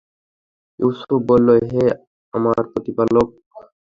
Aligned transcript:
ইউসুফ 0.79 1.19
বলল, 1.29 1.47
হে 1.69 1.85
আমার 2.33 2.61
প্রতিপালক! 2.71 3.27